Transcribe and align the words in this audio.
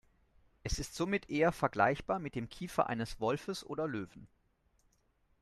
Es 0.63 0.79
ist 0.79 0.95
somit 0.95 1.29
eher 1.29 1.51
vergleichbar 1.51 2.17
mit 2.17 2.33
dem 2.33 2.49
Kiefer 2.49 2.87
eines 2.89 3.19
Wolfes 3.19 3.63
oder 3.63 3.85
Löwen. 3.87 4.27